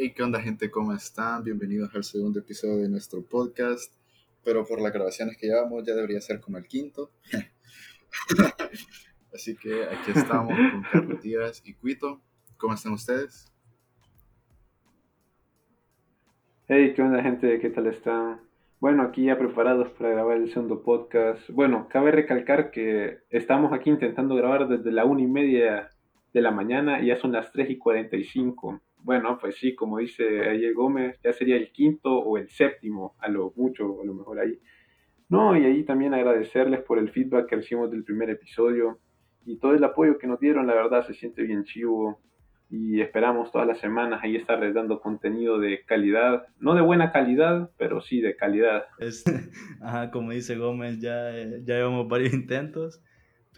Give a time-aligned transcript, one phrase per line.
[0.00, 0.70] Hey, ¿qué onda gente?
[0.70, 1.42] ¿Cómo están?
[1.42, 3.92] Bienvenidos al segundo episodio de nuestro podcast.
[4.44, 7.10] Pero por las grabaciones que llevamos ya debería ser como el quinto.
[9.34, 12.20] Así que aquí estamos con Carlos Díaz y Cuito.
[12.58, 13.52] ¿Cómo están ustedes?
[16.68, 17.58] Hey, ¿qué onda gente?
[17.58, 18.40] ¿Qué tal están?
[18.78, 21.50] Bueno, aquí ya preparados para grabar el segundo podcast.
[21.50, 25.90] Bueno, cabe recalcar que estamos aquí intentando grabar desde la una y media
[26.32, 28.80] de la mañana y ya son las 3 y 45.
[29.08, 33.28] Bueno, pues sí, como dice ayer Gómez, ya sería el quinto o el séptimo, a
[33.30, 34.60] lo mucho, a lo mejor ahí.
[35.30, 38.98] No, y ahí también agradecerles por el feedback que recibimos del primer episodio
[39.46, 42.20] y todo el apoyo que nos dieron, la verdad se siente bien chivo
[42.68, 47.70] y esperamos todas las semanas ahí estarles dando contenido de calidad, no de buena calidad,
[47.78, 48.84] pero sí de calidad.
[48.98, 49.24] Es,
[49.80, 51.32] ajá, como dice Gómez, ya,
[51.64, 53.02] ya llevamos varios intentos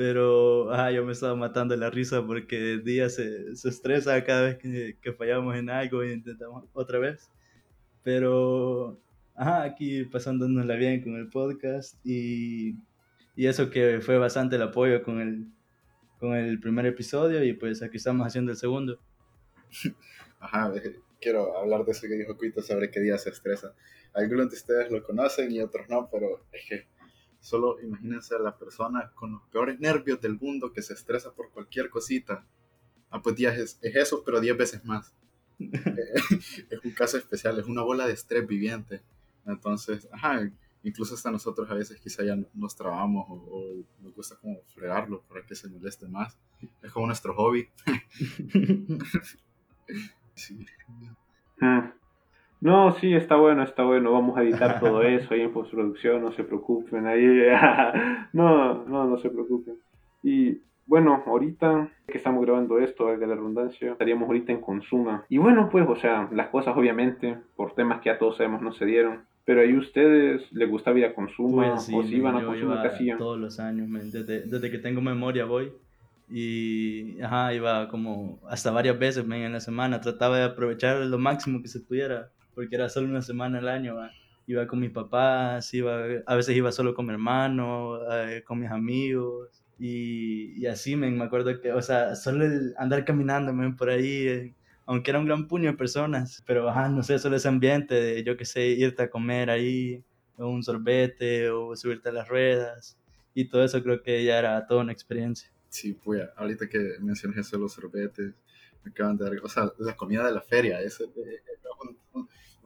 [0.01, 4.57] pero ah, yo me estaba matando la risa porque Díaz se, se estresa cada vez
[4.57, 7.29] que, que, fallamos en algo e intentamos otra vez.
[8.03, 8.99] Pero
[9.35, 12.77] ajá, aquí pasándonosla bien con el podcast y,
[13.37, 15.47] y eso que fue bastante el apoyo con el,
[16.19, 18.99] con el primer episodio y pues aquí estamos haciendo el segundo.
[20.41, 20.73] Ajá,
[21.21, 23.75] quiero hablar de eso que dijo Cuito sobre que Díaz se estresa.
[24.15, 27.00] Algunos de ustedes lo conocen y otros no, pero es que
[27.41, 31.51] Solo imagínense a la persona con los peores nervios del mundo que se estresa por
[31.51, 32.47] cualquier cosita.
[33.11, 35.15] Ah, pues días es, eso, pero 10 veces más.
[35.59, 39.03] es un caso especial, es una bola de estrés viviente.
[39.47, 40.51] Entonces, ajá,
[40.83, 45.45] incluso hasta nosotros a veces quizá ya nos trabamos o, nos gusta como fregarlo para
[45.45, 46.39] que se moleste más.
[46.83, 47.69] Es como nuestro hobby.
[50.35, 50.67] sí.
[51.63, 51.95] Ah.
[52.61, 54.13] No, sí, está bueno, está bueno.
[54.13, 57.07] Vamos a editar todo eso ahí en postproducción, no se preocupen.
[57.07, 57.25] Ahí,
[58.33, 59.77] no, no, no se preocupen.
[60.23, 65.25] Y bueno, ahorita que estamos grabando esto, valga la redundancia, estaríamos ahorita en Consuma.
[65.29, 68.73] Y bueno, pues, o sea, las cosas obviamente, por temas que ya todos sabemos, no
[68.73, 69.21] se dieron.
[69.47, 73.11] Pero ahí ustedes les gustaba ir a Consuma pues o si iban a Consuma casi
[73.17, 75.73] Todos los años, desde, desde, que tengo memoria voy.
[76.29, 81.63] Y ajá, iba como hasta varias veces en la semana, trataba de aprovechar lo máximo
[81.63, 83.97] que se pudiera porque era solo una semana al año,
[84.47, 88.71] iba con mis papás, iba, a veces iba solo con mi hermano, eh, con mis
[88.71, 92.45] amigos, y, y así, me acuerdo que, o sea, solo
[92.77, 94.55] andar caminando por ahí, eh,
[94.85, 98.23] aunque era un gran puño de personas, pero, ajá, no sé, solo ese ambiente de,
[98.25, 100.05] yo qué sé, irte a comer ahí,
[100.37, 102.99] o un sorbete, o subirte a las ruedas,
[103.33, 105.51] y todo eso creo que ya era toda una experiencia.
[105.71, 108.35] Sí, pues ahorita que mencionas eso de los sorbetes,
[108.85, 111.41] me acaban de dar, o sea, la comida de la feria, ese, eh,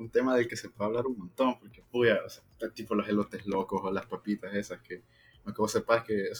[0.05, 2.43] un, tema del que se puede hablar un montón, porque, puya, o sea,
[2.75, 5.03] tipo los elotes locos o las papitas esas que,
[5.45, 6.31] aunque vos sepas que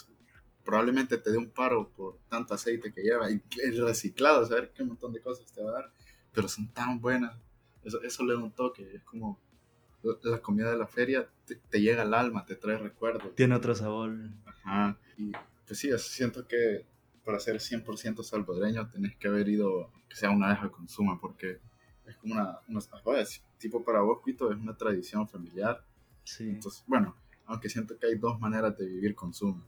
[0.65, 4.85] probablemente te dé un paro por tanto aceite que lleva, y el reciclado, saber qué
[4.85, 5.93] montón de cosas te va a dar,
[6.33, 7.37] pero son tan buenas,
[7.85, 9.39] eso, eso le da un toque, es como
[10.23, 11.29] la comida de la feria
[11.71, 13.35] te, llega al alma, te trae recuerdos.
[13.35, 14.15] Tiene otro sabor.
[14.45, 15.33] Ajá, y
[15.67, 16.85] pues sí, siento que
[17.25, 21.59] para ser 100% salvadoreño tenés que haber ido, que sea una vez al consumo, porque
[22.07, 22.81] es como una, una
[23.65, 25.83] tipo para vos, Quito, es una tradición familiar.
[26.23, 26.51] Sí.
[26.51, 27.17] Entonces, bueno,
[27.47, 29.63] aunque siento que hay dos maneras de vivir consumo,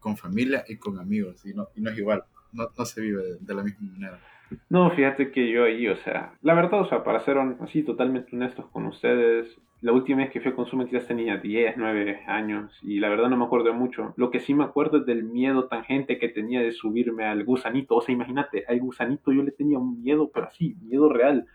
[0.00, 3.22] con familia y con amigos, y no, y no es igual, no, no se vive
[3.40, 4.20] de, la misma manera.
[4.68, 8.34] No, fíjate que yo ahí, o sea, la verdad, o sea, para ser así totalmente
[8.34, 12.78] honestos con ustedes, la última vez que fui a Consumo quizás tenía 10, 9 años
[12.82, 14.14] y la verdad no me acuerdo mucho.
[14.16, 17.96] Lo que sí me acuerdo es del miedo tangente que tenía de subirme al gusanito.
[17.96, 21.46] O sea, imagínate, al gusanito yo le tenía un miedo, pero así, miedo real.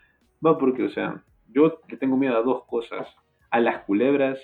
[0.44, 3.08] Va porque, o sea, yo le tengo miedo a dos cosas,
[3.50, 4.38] a las culebras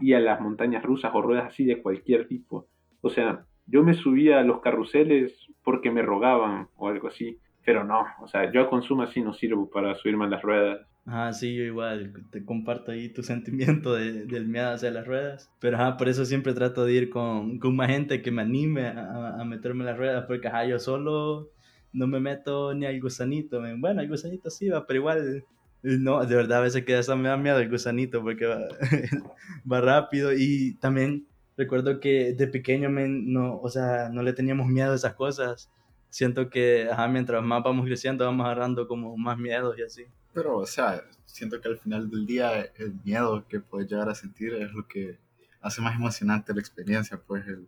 [0.00, 2.66] y a las montañas rusas o ruedas así de cualquier tipo.
[3.00, 7.84] O sea, yo me subía a los carruseles porque me rogaban o algo así, pero
[7.84, 10.86] no, o sea, yo a consumo así no sirvo para subirme a las ruedas.
[11.04, 15.52] Ah, sí, yo igual, te comparto ahí tu sentimiento de, del miedo hacia las ruedas,
[15.60, 18.88] pero ajá, por eso siempre trato de ir con, con más gente que me anime
[18.88, 21.50] a, meterme en las ruedas, porque ajá, yo solo
[21.92, 23.62] no me meto ni al gusanito.
[23.78, 25.44] Bueno, el gusanito sí va, pero igual,
[25.82, 28.60] no, de verdad a veces que hasta me da miedo el gusanito porque va,
[29.70, 31.26] va rápido y también
[31.56, 35.70] recuerdo que de pequeño me, no, o sea, no le teníamos miedo a esas cosas.
[36.10, 40.04] Siento que ajá, mientras más vamos creciendo vamos agarrando como más miedo y así.
[40.32, 44.14] Pero, o sea, siento que al final del día el miedo que puedes llegar a
[44.14, 45.18] sentir es lo que
[45.60, 47.66] hace más emocionante la experiencia, pues el,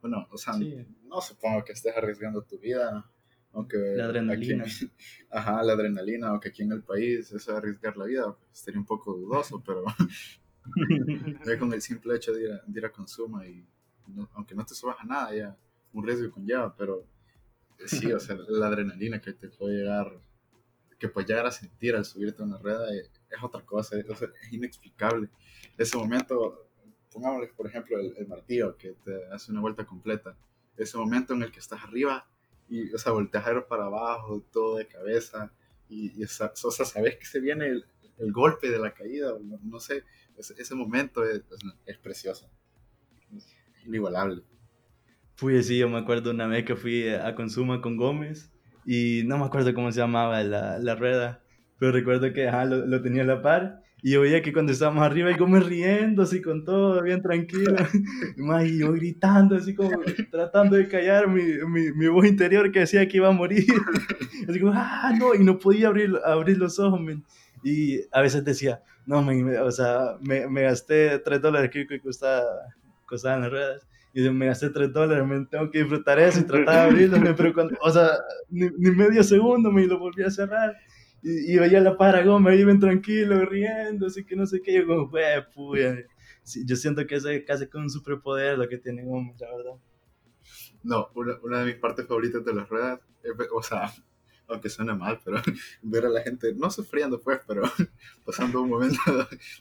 [0.00, 0.54] bueno, o sea,
[1.04, 3.04] no supongo que estés arriesgando tu vida,
[3.52, 4.64] aunque la adrenalina.
[5.30, 8.80] ajá, la adrenalina, aunque aquí en el país eso de arriesgar la vida pues, sería
[8.80, 9.84] un poco dudoso, pero
[11.58, 13.64] con el simple hecho de ir a, de ir a consumo y
[14.34, 15.56] aunque no te subas a nada, ya
[15.92, 17.06] un riesgo conlleva, pero
[17.86, 20.20] sí, o sea, la adrenalina que te puede llegar,
[20.98, 23.10] que puedes llegar a sentir al subirte a una rueda es,
[23.42, 25.28] otra cosa, es, es, inexplicable.
[25.78, 26.68] Ese momento,
[27.12, 30.36] pongámosle por ejemplo el, el, martillo que te hace una vuelta completa,
[30.76, 32.26] ese momento en el que estás arriba
[32.70, 35.52] y, o sea, volteas para abajo, todo de cabeza,
[35.88, 37.84] y, esa, o sea, sabes que se viene el,
[38.18, 39.32] el golpe de la caída,
[39.62, 40.04] no, sé,
[40.38, 41.42] ese, momento es,
[41.84, 42.48] es, precioso,
[43.84, 44.42] inigualable.
[45.34, 48.52] Fui sí, yo me acuerdo una vez que fui a Consuma con Gómez
[48.86, 51.42] y no me acuerdo cómo se llamaba la, la rueda,
[51.80, 54.70] pero recuerdo que ajá, lo, lo, tenía a la par y yo veía que cuando
[54.72, 57.74] estábamos arriba, y Gómez riendo así con todo, bien tranquilo,
[58.64, 59.90] y yo gritando así como
[60.30, 63.64] tratando de callar mi, mi, mi, voz interior que decía que iba a morir,
[64.48, 67.00] así como, ah, no, y no podía abrir, abrir los ojos,
[67.62, 72.44] y a veces decía, no, me, o sea, me, me gasté 3 dólares que costaba,
[73.04, 76.74] costaban las ruedas, y me gasté 3 dólares, me tengo que disfrutar eso y tratar
[76.74, 78.08] de abrirlo, pero cuando, o sea,
[78.48, 80.74] ni, ni, medio segundo me lo volví a cerrar.
[81.22, 84.74] Y, y veía la para Gómez ahí bien tranquilo, riendo, así que no sé qué,
[84.74, 85.96] yo como, pues, puya.
[86.42, 89.74] Sí, yo siento que es casi con un superpoder lo que tiene Gómez, la verdad.
[90.82, 93.00] No, una, una de mis partes favoritas de las ruedas,
[93.52, 93.92] o sea,
[94.48, 95.40] aunque suene mal, pero
[95.82, 97.62] ver a la gente, no sufriendo pues, pero
[98.24, 98.98] pasando un momento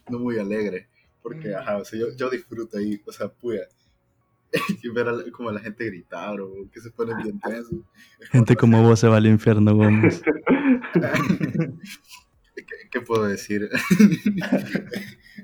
[0.10, 0.88] no muy alegre,
[1.22, 3.68] porque, ajá, o sea, yo, yo disfruto ahí, o sea, puya,
[4.84, 7.80] y ver a, como a la gente gritar o que se ponen bien tensos.
[8.32, 10.22] Gente como vos se va al infierno, Gómez.
[12.56, 13.70] ¿Qué, ¿Qué, puedo decir?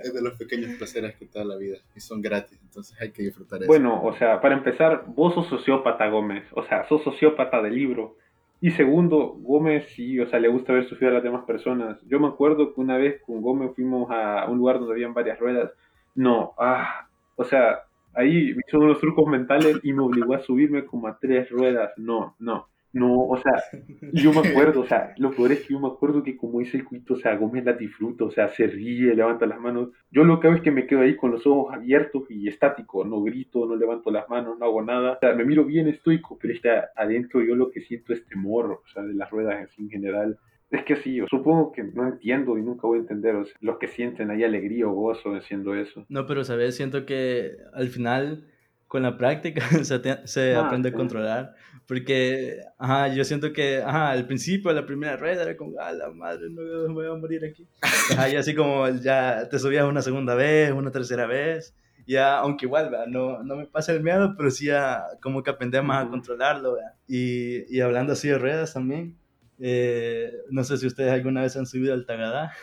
[0.04, 3.12] es de los pequeños placeres que te da la vida y son gratis, entonces hay
[3.12, 3.68] que disfrutar eso.
[3.68, 8.18] Bueno, o sea, para empezar, vos sos sociópata, Gómez, o sea, sos sociópata de libro.
[8.62, 12.00] Y segundo, Gómez sí, o sea, le gusta ver sufrir a las demás personas.
[12.08, 15.40] Yo me acuerdo que una vez con Gómez fuimos a un lugar donde habían varias
[15.40, 15.72] ruedas.
[16.16, 17.84] No, ah, o sea,
[18.16, 21.92] ahí me hizo unos trucos mentales y me obligó a subirme como a tres ruedas.
[21.98, 22.68] No, no.
[22.96, 23.62] No, o sea,
[24.14, 26.78] yo me acuerdo, o sea, lo peor es que yo me acuerdo que como hice
[26.78, 29.90] el cuito, o sea, Gómez la disfruta, o sea, se ríe, levanta las manos.
[30.12, 33.04] Yo lo que hago es que me quedo ahí con los ojos abiertos y estático,
[33.04, 35.12] no grito, no levanto las manos, no hago nada.
[35.12, 38.82] O sea, me miro bien estoico, pero está adentro yo lo que siento es temor,
[38.86, 40.40] o sea, de las ruedas en general.
[40.72, 43.56] Es que sí, yo supongo que no entiendo y nunca voy a entender o sea,
[43.62, 46.06] los que sienten ahí alegría o gozo haciendo eso.
[46.10, 48.48] No, pero sabes, siento que al final
[48.88, 50.96] con la práctica se, se ah, aprende sí.
[50.96, 51.56] a controlar.
[51.88, 56.10] Porque, ajá, yo siento que, ajá, al principio, la primera rueda era como, ah, la
[56.10, 57.68] madre, no me voy a morir aquí.
[57.82, 61.76] Ajá, y así como ya te subías una segunda vez, una tercera vez,
[62.08, 65.80] ya, aunque igual, no, no me pasa el miedo, pero sí ya como que aprendí
[65.82, 66.78] más a controlarlo,
[67.08, 69.18] Y, y hablando así de ruedas también,
[69.60, 72.54] eh, no sé si ustedes alguna vez han subido al Tagadá.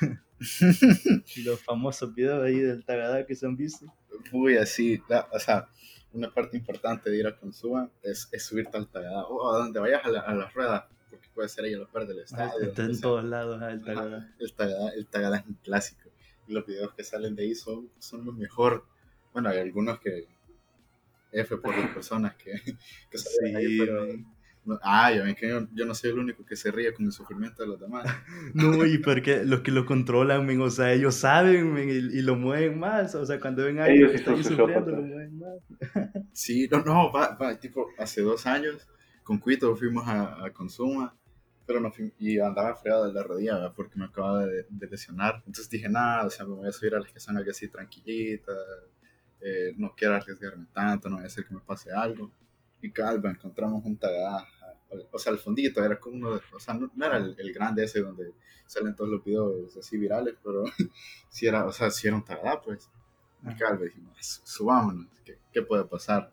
[1.45, 3.87] Los famosos videos ahí del Tagadá que se han visto.
[4.33, 5.01] Uy, así,
[5.33, 5.69] o sea,
[6.13, 9.81] una parte importante de ir a Consuma es, es subirte al Tagadá o a donde
[9.81, 12.53] vayas a, la, a las ruedas, porque puede ser ahí a los par del estadio.
[12.53, 14.35] Ah, está en todos lados el Tagadá.
[14.39, 16.11] El Tagadá, el Tagadá es un clásico.
[16.47, 18.85] Y los videos que salen de ahí son, son lo mejor.
[19.33, 20.27] Bueno, hay algunos que
[21.31, 22.53] F por las personas que,
[23.11, 24.07] que salen sí, ahí, pero...
[24.83, 27.13] Ah, yo, es que yo, yo, no soy el único que se ríe con el
[27.13, 28.07] sufrimiento de los demás.
[28.55, 32.79] No, y porque los que lo controlan, o sea, ellos saben y, y, lo mueven
[32.79, 33.15] más.
[33.15, 35.59] O sea, cuando ven a alguien que está ahí sufriendo, lo mueven más.
[36.33, 38.87] Sí, no, no, va, va, tipo, hace dos años
[39.23, 41.17] con Cuito fuimos a, a Consuma,
[41.67, 43.73] pero no fui, y andaba fregado de la rodilla ¿verdad?
[43.75, 45.37] porque me acababa de, de, lesionar.
[45.47, 47.69] Entonces dije, nada, o sea, me voy a subir a las que son algo así
[47.69, 48.57] tranquilitas,
[49.41, 52.31] eh, no quiero arriesgarme tanto, no voy a hacer que me pase algo
[52.83, 54.47] y calva, encontramos un tagadá,
[55.11, 57.53] o sea, el fondito era como uno de, o sea, no, no era el, el,
[57.53, 58.33] grande ese donde
[58.67, 60.65] salen todos los videos así virales, pero
[61.31, 62.91] sí era, o sea, sí era un tagadá, pues.
[63.45, 66.33] Y calva, dijimos, subámonos, ¿qué, ¿qué, puede pasar?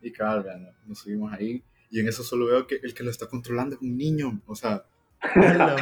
[0.00, 0.70] Y calva, ¿no?
[0.86, 3.82] nos subimos ahí, y en eso solo veo que el que lo está controlando es
[3.82, 4.86] un niño, o sea,
[5.34, 5.76] era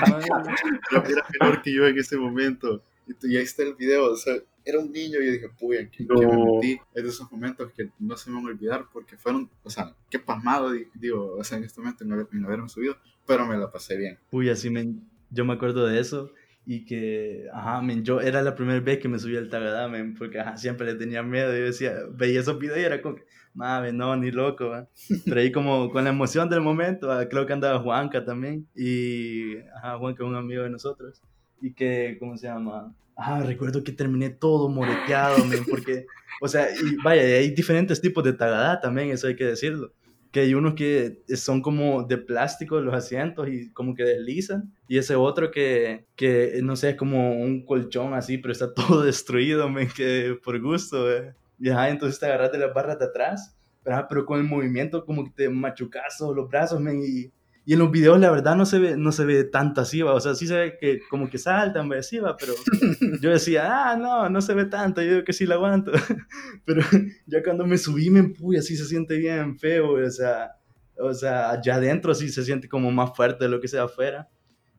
[1.41, 2.83] menor que yo en ese momento.
[3.23, 6.05] Y, ahí está el video, o sea, era un niño y yo dije, puy, ¿qué,
[6.05, 6.17] no.
[6.17, 6.81] me metí?
[6.95, 9.95] Es de esos momentos que no se me van a olvidar porque fueron, o sea,
[10.11, 13.71] qué pasmado, digo, o sea, en este momento no, no haberme subido, pero me la
[13.71, 14.19] pasé bien.
[14.31, 14.95] Uy, así me,
[15.31, 16.31] yo me acuerdo de eso
[16.67, 20.15] y que, ajá, men, yo era la primera vez que me subí al Tagadá, men,
[20.15, 23.17] porque ajá, siempre le tenía miedo, y yo decía, veía esos videos y era como,
[23.53, 24.89] mame, no, ni loco, ¿va?
[25.27, 29.99] pero ahí como con la emoción del momento, creo que andaba Juanca también, y, ajá,
[29.99, 31.21] Juanca es un amigo de nosotros,
[31.61, 32.95] y que, ¿cómo se llama?
[33.17, 36.07] Ah, recuerdo que terminé todo moreteado, men, porque,
[36.41, 39.93] o sea, y vaya, hay diferentes tipos de tagadá también, eso hay que decirlo.
[40.33, 44.75] Que hay unos que son como de plástico los asientos y como que deslizan.
[44.89, 49.03] Y ese otro que, que no sé, es como un colchón así, pero está todo
[49.05, 51.35] destruido, men, que por gusto, eh.
[51.61, 55.05] Y ajá, entonces te agarras de las barras de atrás, pero, pero con el movimiento
[55.05, 57.31] como que te machucas los brazos, men, y
[57.67, 60.13] Y en los videos la verdad no se ve, no se ve tanto así, ¿va?
[60.13, 61.97] o sea, sí se ve que como que saltan, ¿va?
[61.97, 62.37] Así, ¿va?
[62.37, 62.53] pero
[63.23, 65.93] yo decía, ah, no, no se ve tanto, yo digo que sí la aguanto.
[66.67, 66.83] pero
[67.27, 70.53] ya cuando me subí me empuja, así se siente bien feo, o sea,
[70.99, 74.29] o sea, allá adentro sí se siente como más fuerte de lo que sea afuera.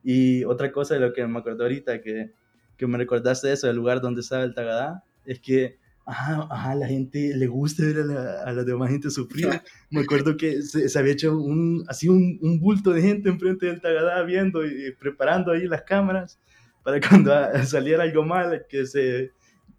[0.02, 2.32] Y otra cosa de lo que me acuerdo ahorita, que,
[2.76, 6.86] que me recordaste eso, del lugar donde estaba el Tagadá, es que ajá, ajá, la
[6.86, 9.48] gente le gusta ver a la, a la demás gente sufrir.
[9.90, 13.66] Me acuerdo que se, se había hecho un, así un, un, bulto de gente enfrente
[13.66, 16.40] del Tagadá viendo y, preparando ahí las cámaras
[16.84, 17.32] para cuando
[17.64, 19.32] saliera algo mal, que se,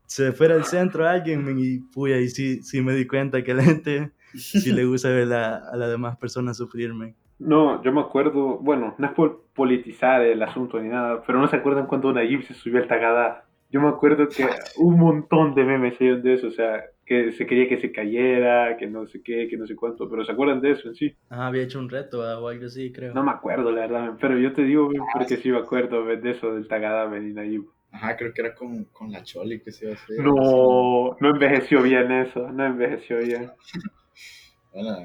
[0.05, 3.63] se fuera al centro alguien y fui ahí sí, sí me di cuenta que la
[3.63, 7.15] gente sí le gusta ver a, a las demás personas sufrirme.
[7.39, 11.48] No, yo me acuerdo, bueno, no es por politizar el asunto ni nada, pero no
[11.48, 14.48] se acuerdan cuando Nayib se subió al Tagadá yo me acuerdo que
[14.78, 18.78] un montón de memes salieron de eso, o sea, que se quería que se cayera,
[18.78, 21.16] que no sé qué, que no sé cuánto, pero ¿se acuerdan de eso en sí?
[21.30, 23.14] Ah, había hecho un reto o algo así, creo.
[23.14, 26.54] No me acuerdo, la verdad, pero yo te digo porque sí me acuerdo de eso
[26.54, 27.44] del Tagada Medina
[27.92, 30.20] Ajá, creo que era con, con la Choli que se iba a hacer.
[30.20, 33.52] No, no envejeció bien eso, no envejeció bien.
[34.74, 34.98] bueno,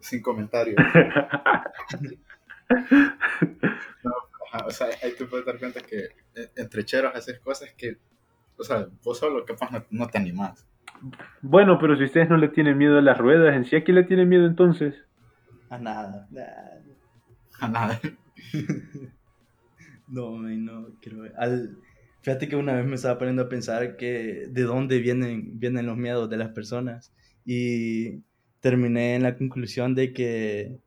[0.00, 0.76] sin comentarios.
[4.04, 4.12] no,
[4.66, 7.98] o sea, ahí te puedes dar cuenta que eh, entre cheros haces cosas que,
[8.56, 10.66] o sea, vos solo capaz no, no te animás.
[11.42, 13.96] Bueno, pero si ustedes no le tienen miedo a las ruedas, ¿en sí a quién
[13.96, 14.94] le tienen miedo entonces?
[15.70, 16.28] A nada.
[17.60, 18.00] A nada.
[20.08, 21.34] no, no, quiero ver.
[21.36, 21.78] Al...
[22.22, 25.96] Fíjate que una vez me estaba poniendo a pensar que de dónde vienen, vienen los
[25.96, 27.14] miedos de las personas
[27.44, 28.22] y
[28.60, 30.78] terminé en la conclusión de que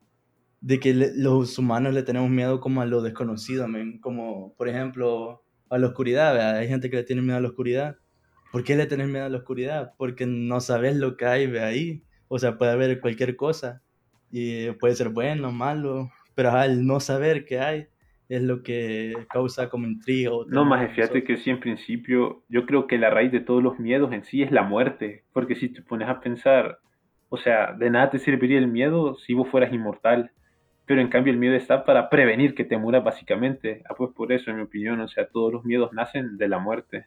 [0.61, 3.67] de que los humanos le tenemos miedo como a lo desconocido,
[3.99, 7.97] como por ejemplo a la oscuridad, hay gente que le tiene miedo a la oscuridad.
[8.51, 9.93] ¿Por qué le tenés miedo a la oscuridad?
[9.97, 13.81] Porque no sabes lo que hay ahí, o sea, puede haber cualquier cosa
[14.29, 17.87] y puede ser bueno, malo, pero al no saber qué hay
[18.29, 20.31] es lo que causa como intriga.
[20.47, 23.79] No, más fíjate que sí, en principio, yo creo que la raíz de todos los
[23.79, 26.79] miedos en sí es la muerte, porque si te pones a pensar,
[27.29, 30.31] o sea, de nada te serviría el miedo si vos fueras inmortal
[30.91, 33.81] pero en cambio el miedo está para prevenir que te mueras básicamente.
[33.87, 36.59] Ah, pues por eso, en mi opinión, o sea, todos los miedos nacen de la
[36.59, 37.05] muerte.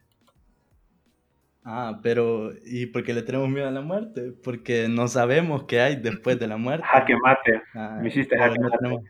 [1.65, 4.33] Ah, pero ¿y por qué le tenemos miedo a la muerte?
[4.43, 6.87] Porque no sabemos qué hay después de la muerte.
[6.87, 7.63] Jaque mate.
[7.75, 9.05] Ah, Me hiciste jaque no Tenemos,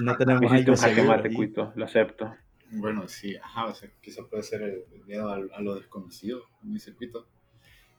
[0.00, 2.32] no tenemos Me un jaque mate, cuito, lo acepto.
[2.70, 6.94] Bueno, sí, ajá, o sea, quizá puede ser el, miedo a, lo desconocido, como dice
[6.94, 7.26] Cuito.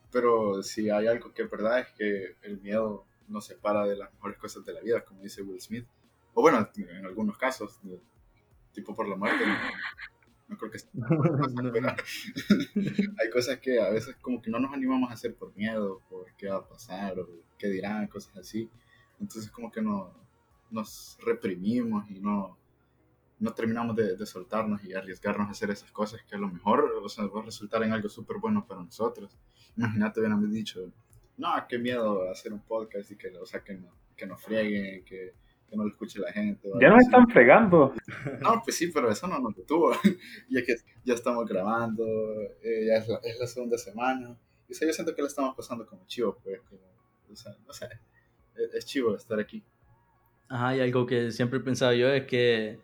[0.10, 4.14] Pero si hay algo que es verdad es que el miedo nos separa de las
[4.14, 5.86] mejores cosas de la vida, como dice Will Smith
[6.34, 7.80] o bueno, en algunos casos,
[8.74, 9.46] tipo por la muerte,
[10.48, 10.90] no, creo que sea
[13.20, 16.34] hay cosas que a veces como que no nos animamos a hacer por miedo, por
[16.36, 18.70] qué va a pasar, o qué dirán, cosas así.
[19.20, 20.14] Entonces como que no,
[20.70, 22.58] nos reprimimos y no,
[23.40, 26.92] no terminamos de, de, soltarnos y arriesgarnos a hacer esas cosas que a lo mejor
[27.02, 29.38] o sea, va a resultar en algo súper bueno para nosotros.
[29.78, 30.92] Imagínate, hubieran dicho,
[31.38, 35.06] no, qué miedo hacer un podcast y que, o sea, que, no, que nos frieguen,
[35.06, 35.34] que
[35.74, 36.70] que no lo escuche la gente.
[36.80, 37.94] Ya nos están fregando.
[38.42, 39.92] No, pues sí, pero eso no nos detuvo.
[40.50, 42.06] ya que ya estamos grabando,
[42.62, 44.38] eh, ya es la, es la, segunda semana.
[44.70, 46.60] Y yo siento que lo estamos pasando como chivo, pues.
[47.32, 47.88] o sea, no sé,
[48.74, 49.64] es, chivo estar aquí.
[50.48, 52.80] Ajá, y algo que siempre he pensado yo es que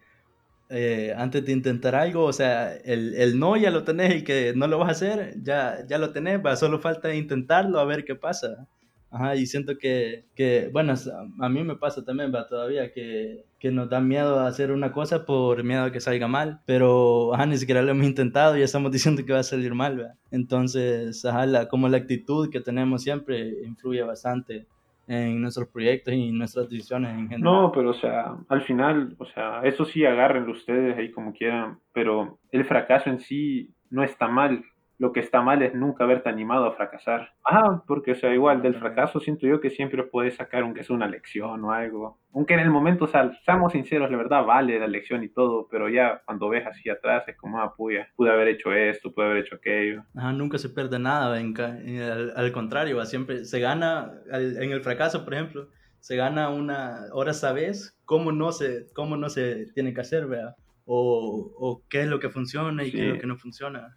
[0.69, 4.53] eh, antes de intentar algo, o sea, el, el, no ya lo tenés y que
[4.55, 8.03] no lo vas a hacer, ya, ya lo tenés, va, solo falta intentarlo a ver
[8.03, 8.67] qué pasa.
[9.12, 10.94] Ajá, y siento que, que, bueno,
[11.39, 14.92] a mí me pasa también, va, todavía, que, que nos da miedo a hacer una
[14.92, 18.60] cosa por miedo a que salga mal, pero, ajá, ni siquiera lo hemos intentado y
[18.60, 20.13] ya estamos diciendo que va a salir mal, ¿va?
[20.32, 24.68] Entonces, ajá, la, como la actitud que tenemos siempre influye bastante
[25.08, 27.42] en nuestros proyectos y nuestras decisiones en general.
[27.42, 31.80] No, pero o sea, al final, o sea, eso sí agárrenlo ustedes ahí como quieran,
[31.94, 34.63] pero el fracaso en sí no está mal,
[35.00, 37.32] lo que está mal es nunca haberte animado a fracasar.
[37.46, 40.96] Ah, porque, o sea, igual del fracaso siento yo que siempre puedes sacar aunque sea
[40.96, 42.20] una lección o algo.
[42.34, 45.70] Aunque en el momento, o sea, seamos sinceros, la verdad vale la lección y todo,
[45.72, 49.25] pero ya cuando ves hacia atrás es como, ah, puya, pude haber hecho esto, pude
[49.25, 50.03] haber hecho aquello.
[50.15, 55.34] Ah, nunca se pierde nada, al, al, contrario, siempre se gana, en el fracaso, por
[55.34, 55.70] ejemplo,
[56.01, 60.56] se gana una, hora sabes cómo no se, cómo no se tiene que hacer, ¿vea?
[60.84, 63.96] O, o qué es lo que funciona y qué es lo que no funciona.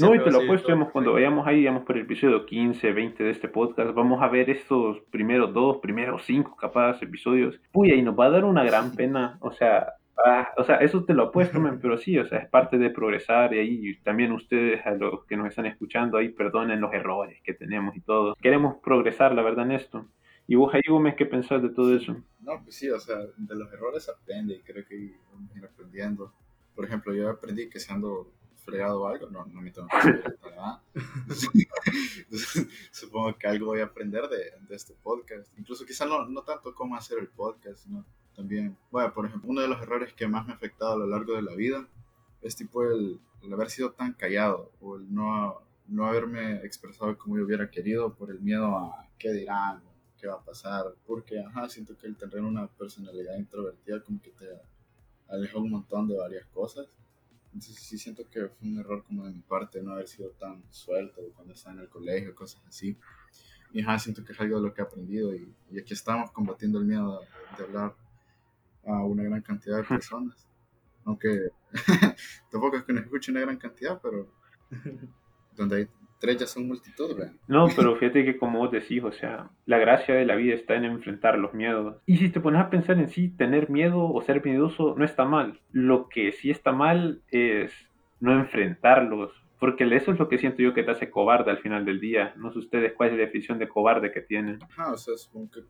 [0.00, 3.30] No, y te lo apuesto, cuando vayamos ahí, digamos, por el episodio 15, 20 de
[3.30, 7.60] este podcast, vamos a ver estos primeros dos, primeros cinco, capaz, episodios.
[7.72, 9.92] Uy, ahí nos va a dar una gran pena, o sea,
[10.24, 13.54] ah, o sea, eso te lo apuesto, pero sí, o sea, es parte de progresar
[13.54, 17.54] y ahí también ustedes, a los que nos están escuchando ahí, perdonen los errores que
[17.54, 18.34] tenemos y todo.
[18.42, 20.06] Queremos progresar, la verdad, en esto.
[20.48, 22.16] ¿Y vos, ahí Gómez, qué pensás de todo eso?
[22.40, 26.32] No, pues sí, o sea, de los errores aprende y creo que ir aprendiendo.
[26.74, 28.32] Por ejemplo, yo aprendí que si ando
[28.66, 30.82] fregado algo, no, no me tengo que nada.
[32.90, 35.48] Supongo que algo voy a aprender de, de este podcast.
[35.56, 38.04] Incluso quizá no, no tanto cómo hacer el podcast, sino
[38.34, 41.06] también, bueno, por ejemplo, uno de los errores que más me ha afectado a lo
[41.06, 41.86] largo de la vida
[42.42, 47.38] es tipo el, el haber sido tan callado o el no, no haberme expresado como
[47.38, 49.82] yo hubiera querido por el miedo a qué dirán,
[50.18, 54.30] qué va a pasar, porque, ajá, siento que el tener una personalidad introvertida como que
[54.30, 54.46] te
[55.28, 56.86] aleja un montón de varias cosas.
[57.56, 60.62] Entonces sí siento que fue un error como de mi parte no haber sido tan
[60.70, 62.98] suelto cuando estaba en el colegio, cosas así.
[63.72, 66.30] Y ajá, siento que es algo de lo que he aprendido y, y aquí estamos
[66.32, 67.18] combatiendo el miedo
[67.56, 67.96] de, hablar
[68.84, 70.46] a una gran cantidad de personas.
[71.06, 71.48] Aunque
[72.50, 74.30] tampoco es que nos escuche una gran cantidad, pero
[75.56, 77.16] donde hay tres ya son multitud,
[77.48, 80.74] No, pero fíjate que como vos decís, o sea, la gracia de la vida está
[80.74, 81.96] en enfrentar los miedos.
[82.06, 85.24] Y si te pones a pensar en sí, tener miedo o ser miedoso no está
[85.24, 85.60] mal.
[85.72, 87.72] Lo que sí está mal es
[88.20, 89.32] no enfrentarlos.
[89.58, 92.34] Porque eso es lo que siento yo que te hace cobarde al final del día.
[92.36, 94.58] No sé ustedes cuál es la definición de cobarde que tienen.
[94.76, 95.60] Ah, o sea, como que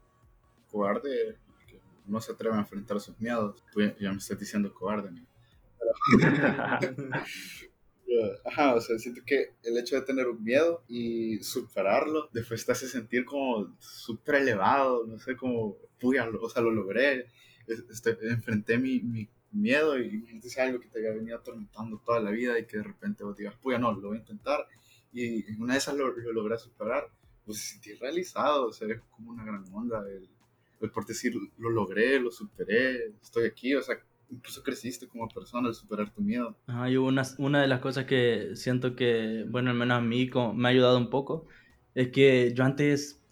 [0.69, 1.37] cobarde
[1.69, 3.65] que no se atreve a enfrentar sus miedos.
[4.01, 5.11] ya me estás diciendo cobarde,
[8.45, 12.73] Ajá, o sea, siento que el hecho de tener un miedo y superarlo, después te
[12.73, 17.27] hace sentir como súper elevado, no sé, como, puya, o sea, lo logré,
[17.67, 22.31] este, enfrenté mi, mi miedo y es algo que te había venido atormentando toda la
[22.31, 24.67] vida y que de repente vos digas, puya, no, lo voy a intentar
[25.17, 27.09] y una de esas lo, lo superar,
[27.45, 30.29] pues se sentí realizado, o sea, es como una gran onda el,
[30.81, 33.99] el por decir, lo logré, lo superé, estoy aquí, o sea,
[34.31, 36.57] incluso creciste como persona al superar tu miedo.
[36.67, 40.31] Ajá, y una, una de las cosas que siento que, bueno, al menos a mí
[40.55, 41.47] me ha ayudado un poco,
[41.95, 43.23] es que yo antes,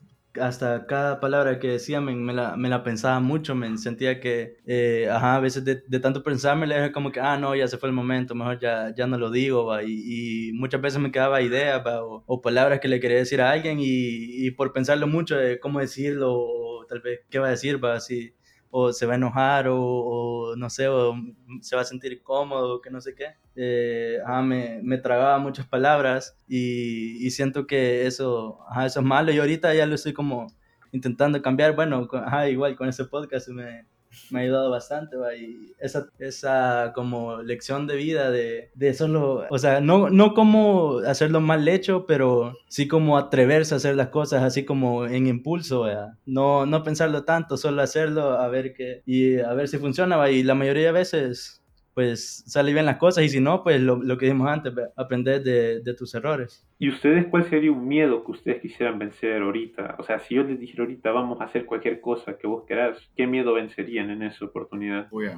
[0.41, 5.09] hasta cada palabra que decía, me, la, me la, pensaba mucho, me sentía que, eh,
[5.11, 7.89] ajá, a veces de, de, tanto pensarme, dije como que, ah, no, ya se fue
[7.89, 9.83] el momento, mejor ya, ya no lo digo, ¿va?
[9.85, 13.79] Y, muchas veces me quedaba ideas o, o, palabras que le quería decir a alguien
[13.81, 17.95] y, y por pensarlo mucho de cómo decirlo, tal vez qué va a decir, va,
[17.95, 18.35] así
[18.77, 21.15] o se va a enojar o, no sé, o
[21.61, 23.37] se va a sentir cómodo, que no sé qué.
[23.55, 29.73] Eh, me, me, tragaba muchas palabras y, siento que eso, eso es malo y ahorita
[29.75, 30.49] ya lo estoy como
[30.91, 31.77] intentando cambiar.
[31.77, 32.09] Bueno,
[32.51, 33.87] igual con ese podcast me,
[34.31, 39.59] me ha ayudado bastante, y esa, esa como lección de vida de, de solo, o
[39.59, 44.43] sea, no, no como hacerlo mal hecho, pero sí como atreverse a hacer las cosas
[44.43, 46.17] así como en impulso, ¿va?
[46.27, 50.43] no, no pensarlo tanto, solo hacerlo a ver qué, y a ver si funciona, y
[50.43, 51.64] la mayoría de veces
[51.95, 55.43] pues sale bien las cosas y si no, pues lo, lo que dijimos antes, aprender
[55.43, 56.67] de, de, tus errores.
[56.79, 59.97] ¿Y ustedes cuál sería un miedo que ustedes quisieran vencer ahorita?
[59.99, 62.99] O sea, si yo les dijera ahorita vamos a hacer cualquier cosa que vos querás,
[63.17, 65.07] ¿qué miedo vencerían en esa oportunidad?
[65.13, 65.31] Uy,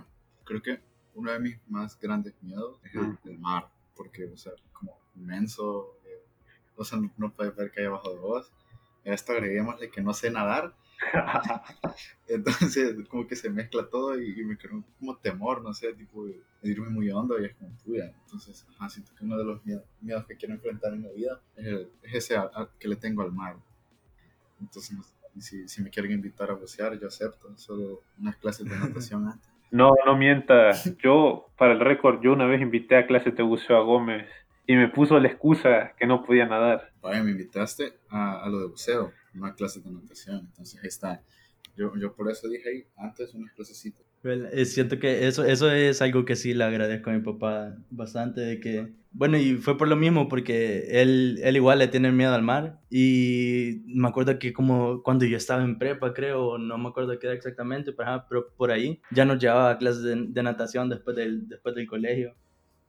[0.44, 0.80] creo que
[1.14, 6.24] uno de mis más grandes miedos es el, mar, porque, o sea, como inmenso, eh,
[6.74, 8.50] o sea, no, no puedes ver que hay abajo de vos.
[9.04, 10.74] A esto agreguémosle que no sé nadar
[12.28, 16.40] Entonces, como que se mezcla todo y, me creo como temor, no sé, tipo de,
[16.62, 18.12] irme muy hondo y es como fuya.
[18.24, 22.36] Entonces, siento que uno de los miedos, que quiero enfrentar en la vida es, ese
[22.78, 23.56] que le tengo al mar.
[24.60, 24.96] Entonces,
[25.38, 29.50] si, si, me quieren invitar a bucear, yo acepto, solo unas clases de natación antes.
[29.70, 30.72] No, no mienta.
[31.02, 34.26] Yo, para el récord, yo una vez invité a clases de buceo a Gómez
[34.66, 36.92] y me puso la excusa que no podía nadar.
[37.00, 40.46] Vaya, me invitaste a, a lo de buceo una clase de natación.
[40.46, 41.22] Entonces ahí está.
[41.76, 44.06] Yo, yo por eso dije ahí, antes unas clasecitas.
[44.64, 48.60] Siento que eso, eso es algo que sí le agradezco a mi papá bastante, de
[48.60, 52.42] que, bueno, y fue por lo mismo, porque él, él igual le tiene miedo al
[52.42, 57.16] mar, y me acuerdo que como cuando yo estaba en prepa, creo, no me acuerdo
[57.18, 60.88] qué era exactamente, pero, pero por ahí, ya nos llevaba a clases de, de, natación
[60.88, 62.34] después del, después del colegio,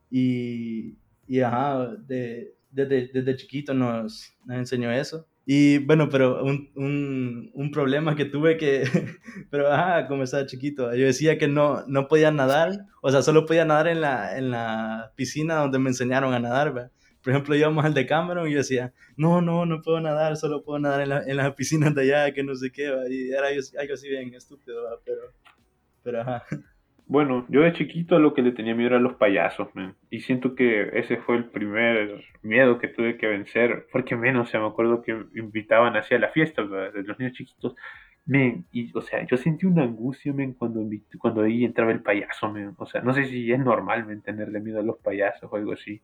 [0.09, 0.95] y,
[1.27, 7.51] y ajá, de, desde, desde chiquito nos, nos enseñó eso, y bueno, pero un, un,
[7.53, 8.83] un, problema que tuve que,
[9.49, 13.45] pero ajá, como estaba chiquito, yo decía que no, no podía nadar, o sea, solo
[13.45, 16.91] podía nadar en la, en la piscina donde me enseñaron a nadar, ¿verdad?
[17.23, 20.65] Por ejemplo, íbamos al de Cameron y yo decía, no, no, no puedo nadar, solo
[20.65, 23.07] puedo nadar en, la, en las piscinas de allá, que no sé qué, ¿verdad?
[23.09, 24.99] y era algo así bien estúpido, ¿verdad?
[25.05, 25.21] pero,
[26.03, 26.43] pero ajá.
[27.09, 29.95] Bueno, yo de chiquito lo que le tenía miedo era los payasos, man.
[30.09, 33.87] Y siento que ese fue el primer miedo que tuve que vencer.
[33.91, 37.75] Porque menos, o sea, me acuerdo que invitaban hacia la fiesta de los niños chiquitos.
[38.25, 40.81] Men, y, o sea, yo sentí una angustia, men, cuando,
[41.17, 42.73] cuando ahí entraba el payaso, men.
[42.77, 45.71] O sea, no sé si es normal, men, tenerle miedo a los payasos o algo
[45.73, 46.01] así.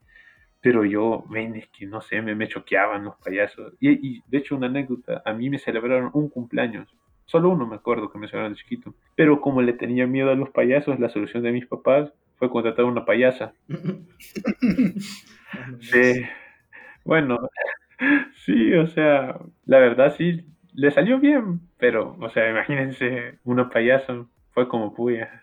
[0.61, 3.73] Pero yo, ven, es que no sé, me, me choqueaban los payasos.
[3.81, 6.87] Y, y de hecho, una anécdota, a mí me celebraron un cumpleaños.
[7.33, 8.93] Solo uno me acuerdo que me celebraron de chiquito.
[9.15, 12.85] Pero como le tenía miedo a los payasos, la solución de mis papás fue contratar
[12.85, 13.55] una payasa.
[15.79, 16.21] sí.
[17.03, 17.39] Bueno,
[18.45, 24.27] sí, o sea, la verdad sí, le salió bien, pero, o sea, imagínense, una payasa
[24.51, 25.41] fue como puya.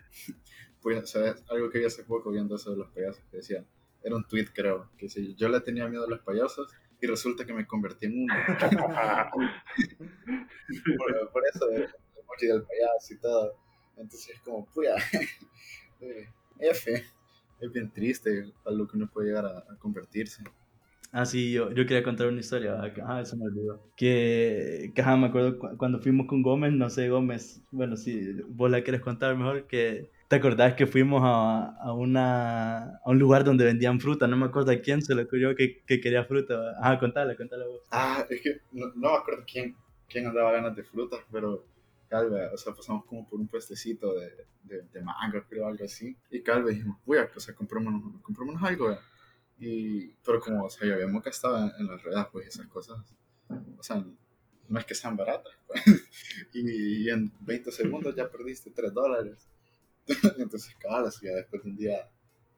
[0.83, 1.45] Pues, ¿sabes?
[1.51, 3.65] Algo que vi hace poco viendo eso de los payasos que decía,
[4.05, 7.45] era un tweet creo, que si yo le tenía miedo a los payasos y resulta
[7.45, 8.35] que me convertí en uno.
[11.33, 13.55] por, eso, el emoji del payaso y todo.
[13.97, 14.97] Entonces es como, puya,
[16.01, 17.05] eh, F,
[17.61, 20.45] es bien triste a lo que uno puede llegar a, convertirse.
[21.13, 22.81] Ah, sí, yo, yo, quería contar una historia.
[23.05, 23.83] Ah, eso me olvidó.
[23.97, 28.83] Que, que me acuerdo cuando fuimos con Gómez, no sé, Gómez, bueno, si vos la
[28.83, 33.65] quieres contar mejor, que ¿Te acordás que fuimos a, a, una, a un lugar donde
[33.65, 34.29] vendían fruta?
[34.29, 36.77] No me acuerdo a quién se le ocurrió que, que quería fruta.
[36.81, 37.81] Ah, contale, contale vos.
[37.91, 39.75] Ah, es que no, no me acuerdo quién,
[40.09, 41.67] quién andaba ganas de frutas, pero
[42.09, 46.17] Calve, o sea, pasamos como por un puestecito de, de, de mango, creo, algo así.
[46.31, 48.97] Y Calve dijimos, voy a, o sea, comprémonos, comprémonos algo,
[49.59, 52.99] Y, pero como, o sea, ya habíamos gastado en, en las ruedas, pues esas cosas,
[53.49, 54.07] o sea,
[54.69, 55.83] no es que sean baratas, pues.
[56.55, 59.49] y, y en 20 segundos ya perdiste 3 dólares.
[60.39, 62.09] Entonces, cabal, ya después de un día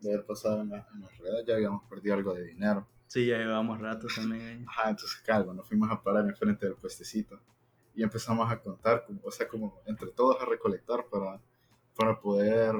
[0.01, 2.89] de haber pasado en, las ruedas, ya habíamos perdido algo de dinero.
[3.07, 4.65] Sí, ya llevábamos rato también ahí.
[4.67, 7.41] Ajá, entonces, calma, nos fuimos a parar enfrente del puestecito
[7.95, 11.41] y empezamos a contar, o sea, como entre todos a recolectar para,
[11.95, 12.75] para poder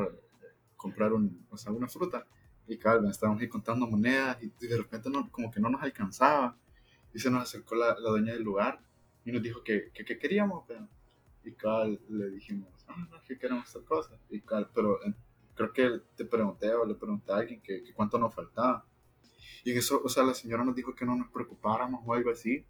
[0.77, 2.27] comprar un, o sea, una fruta.
[2.67, 6.57] Y calma, estábamos ahí contando monedas y de repente no, como que no nos alcanzaba.
[7.13, 8.81] Y se nos acercó la, la dueña del lugar
[9.25, 10.65] y nos dijo que, que, queríamos.
[10.67, 10.89] Pero,
[11.45, 14.19] y cal le dijimos, ah, no, que queremos hacer cosas.
[14.31, 15.15] Y cal, pero eh,
[15.55, 18.85] creo que te pregunté o le pregunté a alguien que, cuánto nos faltaba.
[19.65, 22.65] Y eso, o sea, la señora nos dijo que no nos preocupáramos o algo así.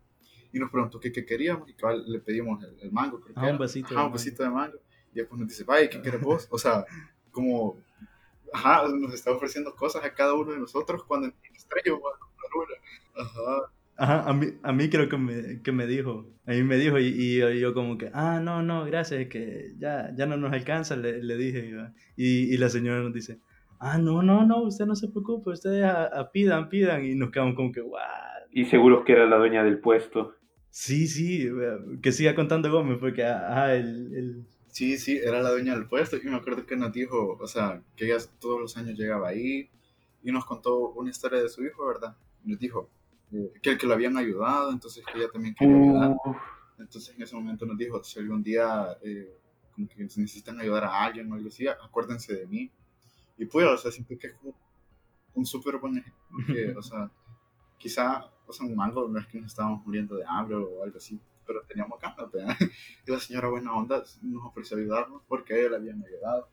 [0.53, 1.69] Y nos preguntó qué, qué queríamos.
[1.69, 4.07] Y cal, le pedimos el, mango, creo ah, un besito.
[4.07, 4.79] un besito de mango.
[5.13, 6.47] Y después nos dice, vaya, ¿qué quieres vos?
[6.51, 6.85] O sea,
[7.31, 7.79] como,
[8.53, 11.97] ajá, nos está ofreciendo cosas a cada uno de nosotros cuando en estrella
[13.15, 13.73] Ajá.
[14.03, 16.99] Ajá, a mí, a mí creo que me, que me dijo, a mí me dijo
[16.99, 20.97] y, y yo, como que, ah, no, no, gracias, que ya, ya no nos alcanza,
[20.97, 21.73] le, le dije.
[22.17, 23.39] Y, y, la señora nos dice,
[23.79, 27.05] ah, no, no, no, usted no se preocupe, ustedes a, pidan, pidan.
[27.05, 28.03] Y nos quedamos como que, guau.
[28.51, 30.35] Y seguros que era la dueña del puesto.
[30.69, 31.49] Sí, sí,
[32.03, 34.47] que siga contando Gómez, porque, ah, el, el...
[34.67, 37.81] Sí, sí, era la dueña del puesto y me acuerdo que nos dijo, o sea,
[37.95, 39.71] que ella todos los años llegaba ahí
[40.25, 42.17] y nos contó una historia de su hijo, ¿verdad?
[42.43, 42.91] Nos dijo,
[43.63, 46.17] que el que lo habían ayudado, entonces que ella también quería ayudar.
[46.79, 49.39] Entonces en ese momento nos dijo, si algún día eh,
[49.75, 52.71] como que necesitan ayudar a alguien o algo así, acuérdense de mí.
[53.39, 54.55] Y pues, o sea, siento que es como
[55.35, 57.11] un súper buen ejemplo, porque, o sea,
[57.79, 60.99] quizá, o sea, un mango no es que nos estábamos muriendo de hambre o algo
[60.99, 62.31] así, pero teníamos ganas.
[63.07, 66.49] Y la señora buena onda nos ofreció ayudarnos porque ella le habían ayudado.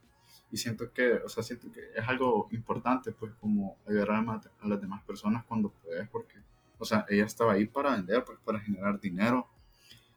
[0.52, 4.68] Y siento que, o sea, siento que es algo importante, pues, como ayudar a, a
[4.68, 6.36] las demás personas cuando puedes, porque
[6.80, 9.48] o sea, ella estaba ahí para vender, pues para generar dinero.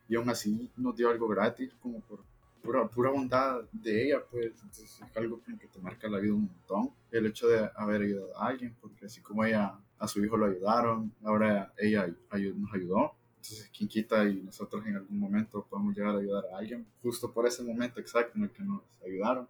[0.09, 2.21] Y aún así nos dio algo gratis, como por
[2.63, 4.47] pura, pura bondad de ella, pues.
[4.47, 6.91] Entonces es algo que te marca la vida un montón.
[7.11, 10.47] El hecho de haber ayudado a alguien, porque así como ella, a su hijo lo
[10.47, 12.07] ayudaron, ahora ella
[12.55, 13.15] nos ayudó.
[13.37, 17.33] Entonces, quien quita y nosotros en algún momento podemos llegar a ayudar a alguien, justo
[17.33, 19.49] por ese momento exacto en el que nos ayudaron.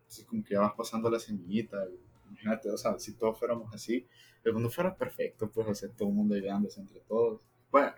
[0.00, 1.84] Entonces, como que ya vas pasando la semillita.
[2.28, 4.06] Imagínate, o sea, si todos fuéramos así,
[4.44, 7.40] el mundo fuera perfecto, pues, o sea, todo el mundo ayudándose entre todos.
[7.70, 7.92] Bueno,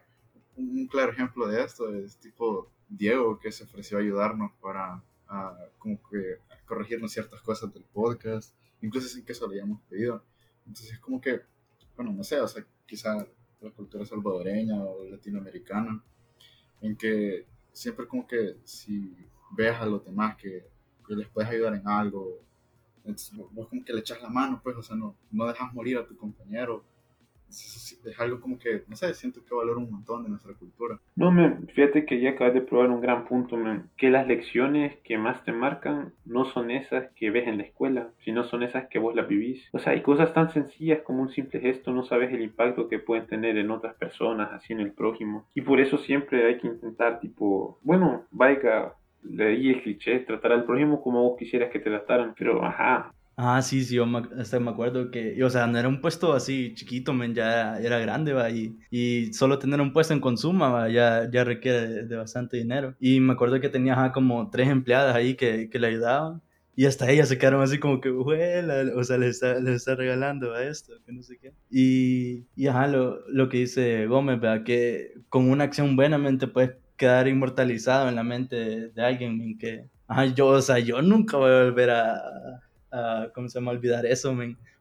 [0.56, 5.02] un, claro ejemplo de esto es tipo Diego, que se ofreció a ayudarnos para
[5.76, 10.24] como que corregirnos ciertas cosas del podcast, incluso sin que eso lo hayamos pedido.
[10.66, 11.42] Entonces, es como que,
[11.96, 13.26] bueno, no sé, o sea, quizá
[13.60, 16.02] la cultura salvadoreña o latinoamericana,
[16.80, 19.14] en que siempre como que si
[19.56, 20.66] ves a los demás que,
[21.06, 22.47] que les puedes ayudar en algo
[23.04, 25.98] entonces, vos como que le echas la mano, pues, o sea, no, no dejas morir
[25.98, 26.84] a tu compañero.
[27.48, 30.98] Es, algo como que, no sé, siento que valoro un montón de nuestra cultura.
[31.16, 34.98] No, me fíjate que ya acabas de probar un gran punto, man, que las lecciones
[35.02, 38.88] que más te marcan no son esas que ves en la escuela, sino son esas
[38.88, 39.66] que vos las vivís.
[39.72, 42.98] O sea, hay cosas tan sencillas como un simple gesto, no sabes el impacto que
[42.98, 45.46] pueden tener en otras personas, así en el prójimo.
[45.54, 50.64] Y por eso siempre hay que intentar, tipo, bueno, vaya, leí el cliché, tratar al
[50.64, 53.12] prójimo como vos quisieras que te trataran, pero ajá.
[53.40, 56.32] Ah, sí, sí, yo me, hasta me acuerdo que, o sea, no era un puesto
[56.32, 60.68] así chiquito, men, ya era grande, va, y, y solo tener un puesto en consumo,
[60.72, 62.96] va, ya, ya requiere de, bastante dinero.
[62.98, 66.42] Y me acuerdo que tenía como tres empleadas ahí que, que le ayudaban,
[66.74, 69.94] Y hasta ellas se quedaron así como que, huela, o sea, les está, les está
[69.94, 71.54] regalando a esto, que no sé qué.
[71.70, 74.64] Y, y ajá, lo, lo que dice Gómez, ¿verdad?
[74.64, 79.84] Que con una acción buenamente puedes quedar inmortalizado en la mente de, alguien en que,
[80.06, 83.70] ajá, yo, o sea, yo nunca voy a volver a, ¿cómo se llama?
[83.70, 84.36] Olvidar eso.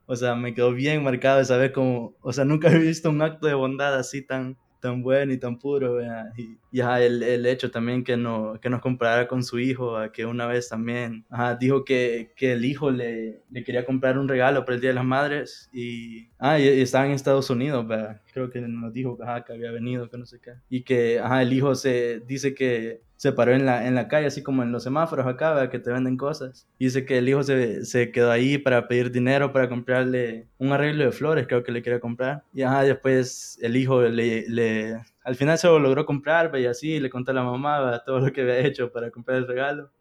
[0.05, 3.21] O sea, me quedó bien marcado esa vez como, o sea, nunca he visto un
[3.21, 6.01] acto de bondad así tan, tan bueno y tan puro,
[6.35, 10.27] y, y el, el, hecho también que, no, que nos comparara con su hijo, que
[10.27, 11.25] una vez también
[11.59, 14.95] dijo que, que, el hijo le, le, quería comprar un regalo para el Día de
[14.95, 17.85] las Madres y, ah, y, estaba en Estados Unidos,
[18.31, 21.73] creo que nos dijo que había venido, que no sé qué, y que el hijo
[21.73, 25.25] se dice que se paró en la, en la calle, así como en los semáforos
[25.25, 26.67] acá, que te venden cosas.
[26.77, 30.71] Y dice que el hijo se, se, quedó ahí para pedir dinero para comprarle un
[30.71, 32.43] arreglo de flores, creo que le quería comprar.
[32.53, 37.01] Y ajá, después el hijo le, le al final se lo logró comprar, y así
[37.01, 39.91] le contó a la mamá todo lo que había hecho para comprar el regalo.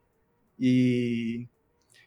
[0.57, 1.49] Y,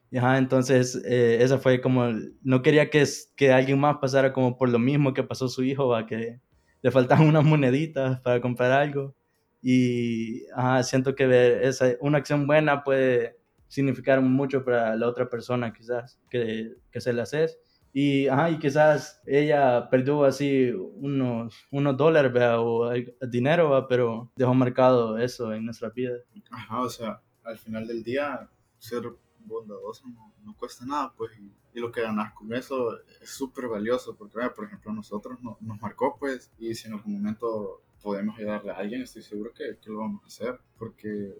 [0.09, 2.07] y ajá, entonces eh, esa fue como,
[2.41, 3.05] no quería que,
[3.35, 6.39] que alguien más pasara como por lo mismo que pasó su hijo, que
[6.81, 9.13] le faltaban unas moneditas para comprar algo
[9.61, 10.43] y
[10.83, 16.75] siento que esa, una acción buena puede significar mucho para la otra persona quizás que,
[16.89, 17.59] que se la haces
[17.91, 22.91] y, ajá, y quizás ella perdió así unos, unos dólares o
[23.27, 26.13] dinero, pero dejó marcado eso en nuestra vida.
[26.51, 28.47] Ajá, o sea, al final del día
[28.77, 29.03] ser
[29.39, 34.37] bondadoso no, cuesta nada, pues, y, lo que ganas con eso es súper valioso, porque,
[34.53, 38.75] por ejemplo, a nosotros nos marcó, pues, y si en algún momento podemos ayudarle a
[38.75, 41.33] alguien, estoy seguro que, que, lo vamos a hacer, porque,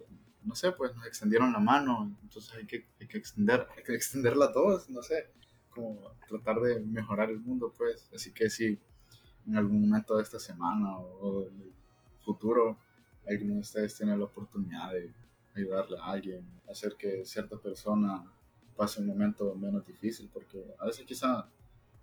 [0.43, 3.93] no sé, pues nos extendieron la mano, entonces hay que, hay que, extender, hay que
[3.93, 5.29] extenderla a todos, no sé,
[5.79, 8.77] como tratar de mejorar el mundo, pues, así que si
[9.47, 11.73] en algún momento de esta semana o, en el
[12.23, 12.77] futuro
[13.27, 15.13] alguno de ustedes tiene la oportunidad de
[15.55, 18.23] ayudarle a alguien, hacer que cierta persona
[18.75, 21.47] pase un momento menos difícil, porque a veces quizá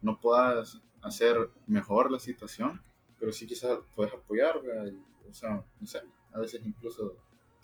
[0.02, 1.36] no puedas hacer
[1.66, 2.80] mejor la situación,
[3.18, 6.00] pero sí quizás puedes apoyar, o sea, no sé,
[6.32, 7.16] a veces incluso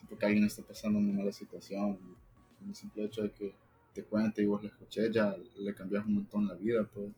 [0.08, 1.98] porque alguien está pasando una mala situación,
[2.66, 3.54] el simple hecho de que
[3.92, 7.10] te cuente y vos le escuché, ya le cambias un montón la vida, pues.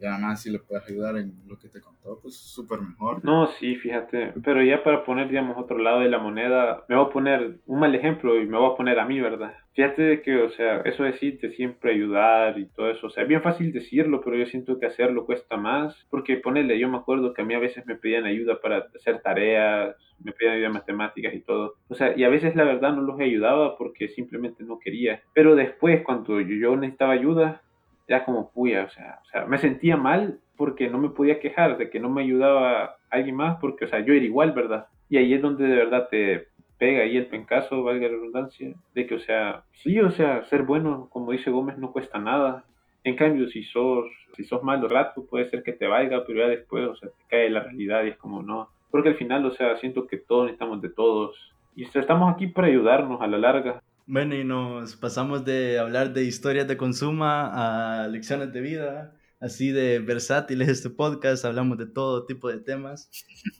[0.00, 3.24] Y además si le puedes ayudar en lo que te contó, pues súper mejor.
[3.24, 4.32] No, sí, fíjate.
[4.42, 7.80] Pero ya para poner, digamos, otro lado de la moneda, me voy a poner un
[7.80, 9.54] mal ejemplo y me voy a poner a mí, ¿verdad?
[9.74, 13.28] Fíjate que, o sea, eso de decirte siempre ayudar y todo eso, o sea, es
[13.28, 17.32] bien fácil decirlo, pero yo siento que hacerlo cuesta más, porque ponerle, yo me acuerdo
[17.32, 20.72] que a mí a veces me pedían ayuda para hacer tareas, me pedían ayuda en
[20.72, 24.64] matemáticas y todo, o sea, y a veces la verdad no los ayudaba porque simplemente
[24.64, 27.62] no quería, pero después cuando yo necesitaba ayuda,
[28.10, 31.78] ya como puya, o sea, o sea, me sentía mal porque no me podía quejar
[31.78, 34.88] de que no me ayudaba alguien más porque, o sea, yo era igual, ¿verdad?
[35.08, 39.06] Y ahí es donde de verdad te pega ahí el pencazo, valga la redundancia, de
[39.06, 42.64] que, o sea, sí, o sea, ser bueno, como dice Gómez, no cuesta nada.
[43.04, 46.48] En cambio, si sos, si sos malo rato, puede ser que te valga, pero ya
[46.48, 48.70] después, o sea, te cae la realidad y es como no.
[48.90, 51.54] Porque al final, o sea, siento que todos necesitamos de todos.
[51.76, 53.82] Y estamos aquí para ayudarnos a la larga.
[54.12, 59.70] Bueno, y nos pasamos de hablar de historias de consumo a lecciones de vida, así
[59.70, 63.08] de versátiles este podcast, hablamos de todo tipo de temas.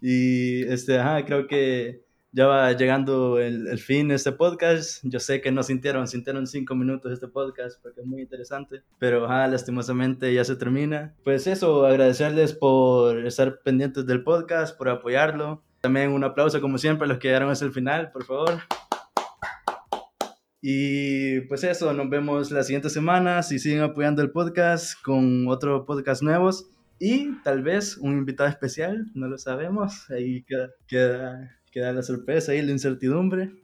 [0.03, 5.05] Y este, ajá, creo que ya va llegando el, el, fin de este podcast.
[5.05, 9.27] Yo sé que no sintieron, sintieron cinco minutos este podcast porque es muy interesante, pero
[9.27, 11.15] ajá, lastimosamente ya se termina.
[11.23, 15.63] Pues eso, agradecerles por estar pendientes del podcast, por apoyarlo.
[15.81, 18.61] También un aplauso como siempre a los que llegaron hasta el final, por favor.
[20.63, 23.43] Y pues eso, nos vemos la siguiente semana.
[23.43, 26.69] Si siguen apoyando el podcast con otro podcast nuevos
[26.99, 30.11] y tal vez un invitado especial, no lo sabemos.
[30.11, 33.55] Ahí queda, queda, queda la sorpresa y la incertidumbre.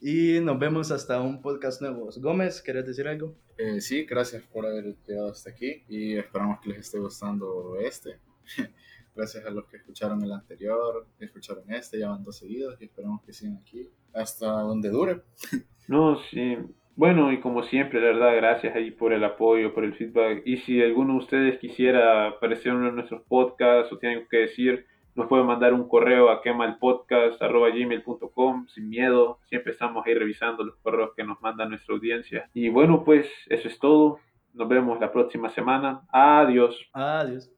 [0.00, 2.08] Y nos vemos hasta un podcast nuevo.
[2.16, 3.36] Gómez, ¿querés decir algo?
[3.58, 8.18] Eh, sí, gracias por haber llegado hasta aquí y esperamos que les esté gustando este.
[9.14, 13.22] gracias a los que escucharon el anterior, escucharon este, ya van dos seguidos y esperamos
[13.22, 15.22] que sigan aquí hasta donde dure.
[15.88, 16.56] No, sí.
[16.96, 20.42] Bueno, y como siempre, la verdad, gracias ahí por el apoyo, por el feedback.
[20.44, 24.36] Y si alguno de ustedes quisiera aparecer en uno de nuestros podcasts o tienen que
[24.38, 29.38] decir, nos pueden mandar un correo a quemalpodcast.gmail.com sin miedo.
[29.48, 32.48] Siempre estamos ahí revisando los correos que nos manda nuestra audiencia.
[32.54, 34.18] Y bueno, pues eso es todo.
[34.52, 36.02] Nos vemos la próxima semana.
[36.12, 36.76] Adiós.
[36.92, 37.53] Adiós.